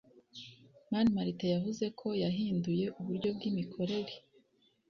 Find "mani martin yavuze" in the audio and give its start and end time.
0.89-1.85